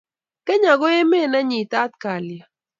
[0.45, 2.49] kenya ko emet nenyitat kalyet